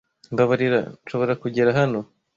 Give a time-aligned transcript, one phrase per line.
[0.33, 0.79] Mbabarira.
[1.03, 1.99] Nshobora kugera hano?